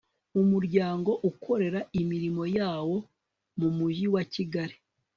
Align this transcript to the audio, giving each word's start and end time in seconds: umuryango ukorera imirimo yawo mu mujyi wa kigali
umuryango 0.41 1.11
ukorera 1.29 1.79
imirimo 2.01 2.43
yawo 2.57 2.97
mu 3.59 3.69
mujyi 3.77 4.05
wa 4.13 4.23
kigali 4.33 4.75